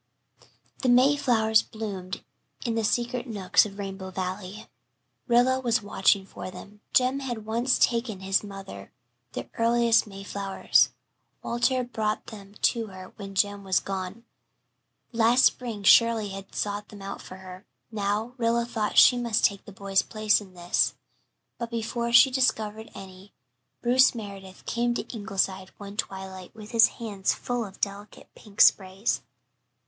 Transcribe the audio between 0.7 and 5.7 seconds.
The mayflowers bloomed in the secret nooks of Rainbow Valley. Rilla